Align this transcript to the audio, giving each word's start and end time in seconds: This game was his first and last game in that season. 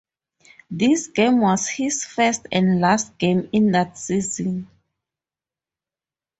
This 0.71 1.05
game 1.09 1.41
was 1.41 1.67
his 1.69 2.03
first 2.03 2.47
and 2.51 2.79
last 2.81 3.15
game 3.19 3.47
in 3.53 3.69
that 3.73 3.99
season. 3.99 4.67